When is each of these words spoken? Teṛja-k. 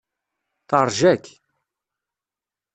Teṛja-k. 0.69 1.25